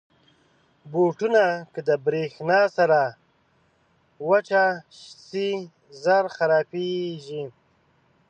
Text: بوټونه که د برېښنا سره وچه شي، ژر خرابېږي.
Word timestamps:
بوټونه 0.91 1.43
که 1.73 1.79
د 1.87 1.89
برېښنا 2.05 2.61
سره 2.77 2.99
وچه 4.29 4.63
شي، 5.27 5.49
ژر 6.01 6.25
خرابېږي. 6.35 7.43